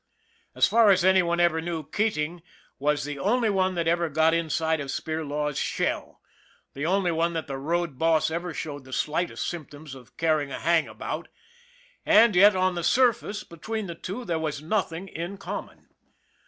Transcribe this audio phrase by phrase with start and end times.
[0.55, 2.41] As far as any one ever knew, Keating
[2.79, 6.21] was the only one that ever got inside of Spirlaw's shell,
[6.73, 10.57] the only one that the road boss ever showed the slightest symptoms of caring a
[10.57, 11.27] hang about
[12.03, 15.89] and yet, on the surface, between the two there was nothing in common.